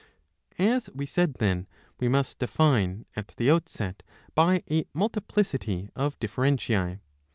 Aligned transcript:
As 0.57 0.89
we 0.95 1.05
said 1.05 1.35
then, 1.35 1.67
we 1.99 2.07
must 2.07 2.39
define 2.39 3.05
at 3.15 3.35
the 3.37 3.51
outset 3.51 4.01
by 4.33 4.63
a 4.67 4.85
multi 4.95 5.21
plicity 5.21 5.89
of 5.95 6.19
differentiae. 6.19 7.01